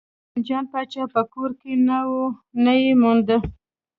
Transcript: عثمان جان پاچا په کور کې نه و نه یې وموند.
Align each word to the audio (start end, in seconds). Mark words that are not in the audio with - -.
عثمان 0.07 0.37
جان 0.47 0.63
پاچا 0.71 1.03
په 1.13 1.21
کور 1.33 1.51
کې 1.61 1.71
نه 1.87 1.97
و 2.09 2.13
نه 2.63 2.73
یې 2.81 2.91
وموند. 2.97 3.29